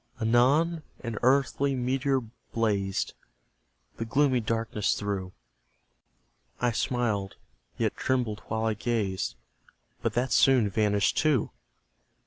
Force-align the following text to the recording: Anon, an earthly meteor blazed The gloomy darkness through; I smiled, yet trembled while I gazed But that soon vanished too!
Anon, 0.19 0.81
an 1.01 1.19
earthly 1.21 1.75
meteor 1.75 2.21
blazed 2.53 3.13
The 3.97 4.05
gloomy 4.05 4.39
darkness 4.39 4.95
through; 4.95 5.31
I 6.59 6.71
smiled, 6.71 7.35
yet 7.77 7.95
trembled 7.95 8.39
while 8.47 8.65
I 8.65 8.73
gazed 8.73 9.35
But 10.01 10.13
that 10.13 10.31
soon 10.31 10.71
vanished 10.71 11.17
too! 11.17 11.51